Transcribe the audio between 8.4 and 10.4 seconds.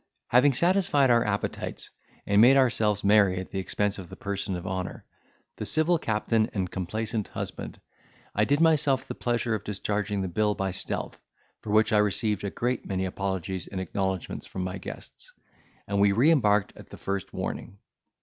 did myself the pleasure of discharging the